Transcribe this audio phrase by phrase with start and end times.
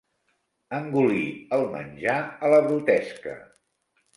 [0.77, 1.27] Engolir
[1.59, 2.17] el menjar
[2.49, 3.37] a la brutesca.